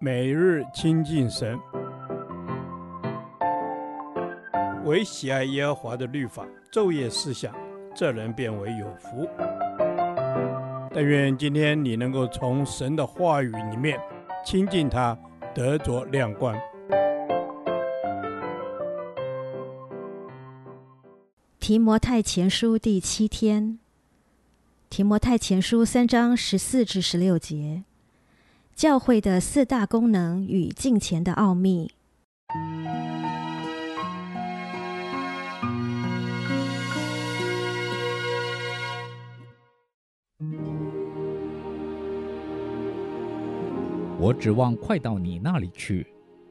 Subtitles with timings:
[0.00, 1.58] 每日亲近神，
[4.84, 7.54] 唯喜爱耶和华的律法，昼夜思想，
[7.94, 9.28] 这人便为有福。
[10.92, 13.98] 但愿今天你能够从神的话语里面
[14.44, 15.18] 亲近他，
[15.54, 16.54] 得着亮光。
[21.58, 23.78] 提摩太前书第七天，
[24.90, 27.84] 提摩太前书三章十四至十六节。
[28.74, 31.92] 教会的四大功能与敬虔的奥秘。
[44.18, 46.04] 我指望快到你那里去，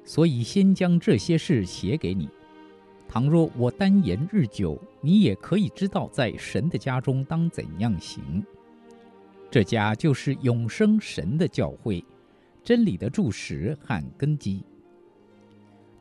[0.05, 2.30] 所以先将这些事写给你。
[3.10, 8.41] 倘若我耽延日久，你也可以知道在神的家中当怎样行。
[9.52, 12.04] 这家就是永生神的教会。
[12.63, 14.63] 真理的柱石和根基，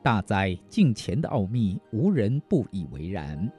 [0.01, 3.51] 大哉镜前的奥秘，无人不以为然。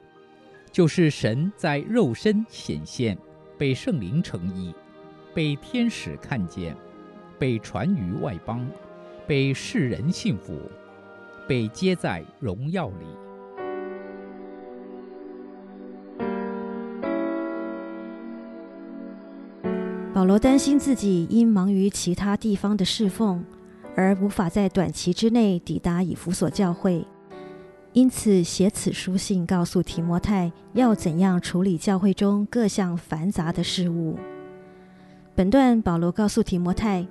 [0.72, 3.16] 就是神在肉身显现，
[3.58, 4.74] 被圣灵称义，
[5.34, 6.74] 被天使看见，
[7.38, 8.66] 被传于外邦，
[9.26, 10.58] 被世人信服，
[11.46, 13.06] 被接在荣耀里。
[20.14, 23.44] 保罗担心自己因忙于其他地方的侍奉，
[23.96, 27.04] 而无法在短期之内抵达以弗所教会，
[27.92, 34.16] 因此写此书信告诉提摩太要怎样处理教会中各项繁杂的事物。
[35.34, 37.04] 本段保罗告诉提摩太，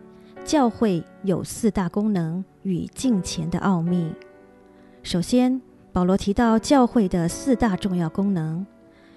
[0.46, 4.14] 教会有四大功能与敬虔的奥秘。
[5.04, 8.66] 首先，保罗提到教会的四大重要功能：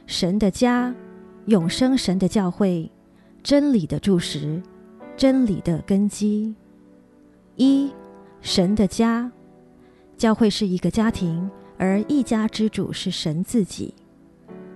[0.08, 0.92] 神的家、
[1.44, 2.90] 永生神的教会。
[3.46, 4.60] 真理的柱石，
[5.16, 6.52] 真理的根基。
[7.54, 7.92] 一，
[8.40, 9.30] 神的家，
[10.16, 13.94] 教会是一个家庭，而一家之主是神自己。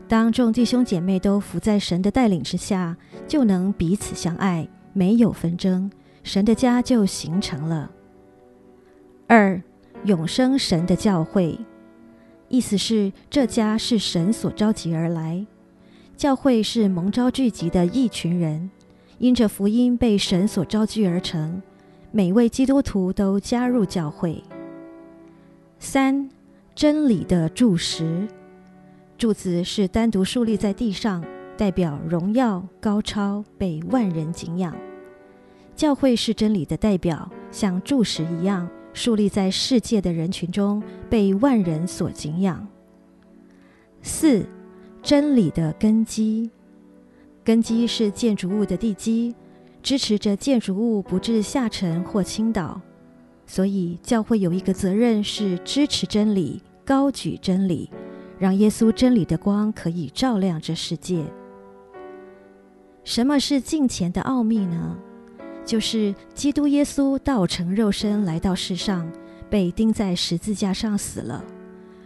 [0.07, 5.91] 当众弟兄姐妹都服在神的带领之下，就能彼此相爱，没有纷争，
[6.23, 7.91] 神的家就形成了。
[9.27, 9.61] 二，
[10.05, 11.59] 永生神的教会，
[12.47, 15.45] 意思是这家是神所召集而来。
[16.21, 18.71] 教会是蒙召聚集的一群人，
[19.17, 21.63] 因着福音被神所召聚而成。
[22.11, 24.45] 每位基督徒都加入教会。
[25.79, 26.29] 三、
[26.75, 28.29] 真理的柱石，
[29.17, 31.25] 柱子是单独竖立在地上，
[31.57, 34.77] 代表荣耀高超，被万人敬仰。
[35.75, 42.69] 教会是真理的代表，像柱石一样竖立在世界的人群中，被万人所敬仰。
[44.03, 44.45] 四。
[45.03, 46.51] 真理的根基，
[47.43, 49.35] 根基是建筑物的地基，
[49.83, 52.81] 支持着建筑物不致下沉或倾倒。
[53.47, 57.91] 所以，教会有一个责任是支持真理，高举真理，
[58.39, 61.25] 让耶稣真理的光可以照亮这世界。
[63.03, 64.97] 什么是敬虔的奥秘呢？
[65.65, 69.11] 就是基督耶稣道成肉身来到世上，
[69.49, 71.45] 被钉在十字架上死了，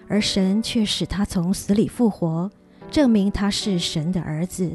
[0.09, 2.51] 而神却使他从死里复活。
[2.95, 4.71] 证明他是神的儿子。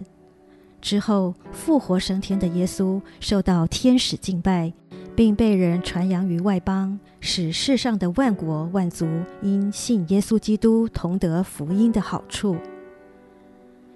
[0.81, 4.73] 之后复活升天的耶稣受到天使敬拜，
[5.15, 9.07] 并被人传扬于外邦，使世上的万国万族
[9.41, 12.57] 因信耶稣基督同得福音的好处。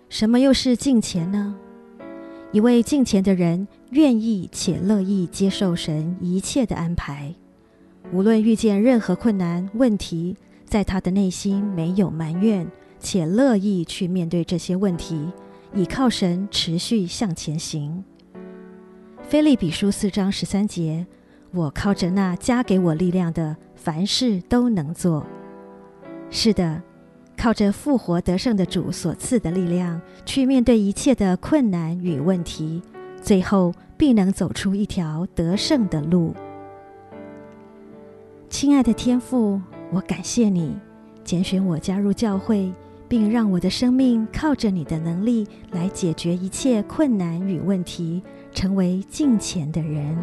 [0.08, 1.54] 什么又是敬虔呢？
[2.54, 7.36] 一位敬虔的人愿意且乐意接受神一切的安排，
[8.14, 12.66] 无论遇见任何困难问题，在他的内心没有埋怨。
[13.04, 15.32] 且乐意去面对这些问题，
[15.76, 18.04] 倚靠神持续向前行。
[19.22, 21.06] 腓立比书四章十三节，
[21.52, 25.26] 我靠着那加给我力量的，凡事都能做。
[26.30, 26.82] 是的，
[27.38, 32.82] 靠着复活得胜的主所赐的力量，去面对一切的困难与问题，
[33.22, 36.34] 最后必能走出一条得胜的路。
[38.50, 39.60] 亲爱的天父，
[39.92, 40.76] 我感谢你
[41.24, 42.72] 拣选我加入教会。
[43.14, 50.18] 并让我的生命靠着你的能力来解决一切困难与问题，成为敬虔的人。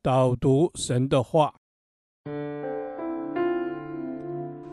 [0.00, 1.52] 导读神的话，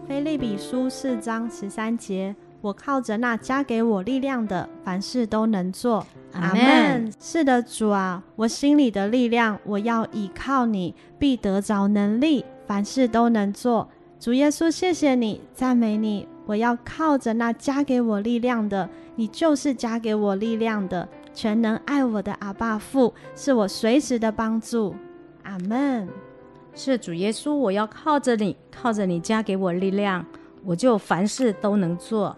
[0.07, 2.35] 腓立比书四章十三节。
[2.61, 6.05] 我靠着那加给我力量的，凡事都能做。
[6.33, 7.11] 阿门。
[7.19, 13.87] 是的，主啊，我心里的力量，我要倚靠你，必得着能力，凡事都能做。
[14.19, 18.89] 主耶稣，谢谢你，赞美你，我要靠着那加给我力量的。
[19.15, 24.95] 你就是加给我力量的，全能爱我的阿爸父，是我随时的帮助。
[25.43, 26.07] 阿门。
[26.73, 30.23] 是主耶稣，我要靠着你，靠着你加给我力量，
[30.63, 32.35] 我就凡事都能做。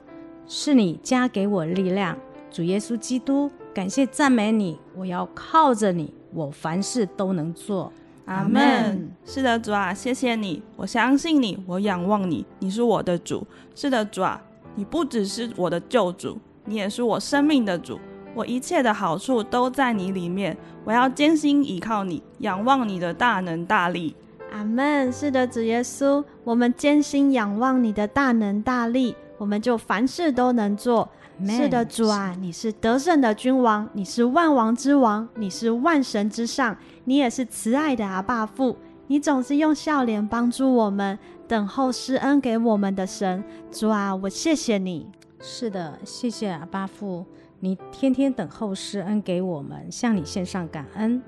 [0.51, 2.17] 是你加给我力量，
[2.49, 7.93] 主耶稣基督，感谢赞美你，我要靠着你，我凡事都能做。
[8.25, 9.11] 阿门。
[9.23, 13.45] 是的，主啊，谢谢你，我相信你，我仰望你，你是我的主。
[13.75, 14.41] 是的，主啊，
[14.73, 17.99] 你不只是我的救主，你也是我生命的主。
[18.33, 24.15] 我一切的好处都在你里面，我要坚心依靠你，仰望你的大能大力。
[24.51, 25.13] 阿门。
[25.13, 31.09] 是的，主耶稣，我们坚心仰望你的大能大力，我们就凡事都能做。
[31.43, 38.75] 是的，主啊，你是得胜的君王，你是万王之王，你是万神之上，你也是慈爱的阿爸父。
[39.07, 43.41] 你总是用笑脸帮助我们，等候施恩给我们的神。
[43.71, 45.07] 主啊，我谢谢你。
[45.39, 47.25] 是的，谢谢阿爸父，
[47.61, 51.21] 你天天等候施恩给我们，向你献上感恩，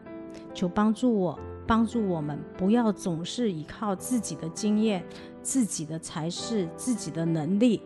[0.53, 1.39] 求帮助我。
[1.67, 5.01] 帮助我们不要总是依靠自己的经验、
[5.41, 7.81] 自己的才是、自己的能力。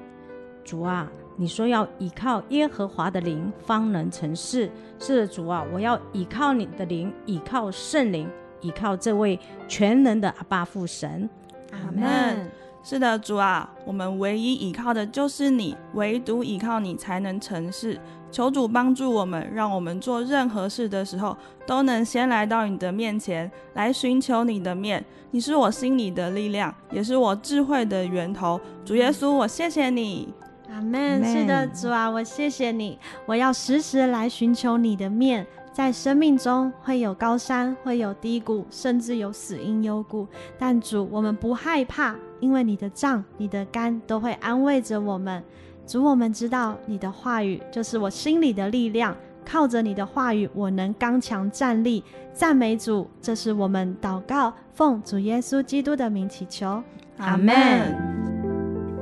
[0.65, 4.69] 主啊，你说要依靠耶和华的灵方能成事。
[4.99, 8.27] 是的，主啊，我要依靠你的灵，依靠圣灵，
[8.61, 11.29] 依靠这位全能的阿爸父神。
[11.71, 12.49] 阿门。
[12.83, 17.99] 是的，主啊，我们唯一依靠的就是你，唯独依靠你才能成事。
[18.31, 21.35] 求主帮助我们，让我们做任何事的时候，
[21.65, 25.03] 都能先来到你的面前，来寻求你的面。
[25.31, 28.61] 你是我心里的力量，也是我智慧的源头。
[28.85, 30.31] 主耶稣，我谢谢你。
[30.73, 31.23] 阿门。
[31.23, 32.97] 是的，主啊，我谢谢你。
[33.25, 35.45] 我要时时来寻求你的面。
[35.71, 40.25] 在生命中会有高山，会有低谷，甚至有死荫幽谷。
[40.57, 45.43] 但主，我们不害怕，因为你的杖、你的竿都会安慰着我们。
[45.85, 49.13] 主，我们知道你的话语就是我心里的力量，
[49.45, 52.01] 靠着你的话语，我能刚强站立。
[52.31, 56.81] 赞美主，这是我们祷告，奉主耶稣基督的名祈求，
[57.17, 57.53] 阿门。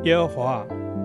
[0.04, 0.66] 耶和华，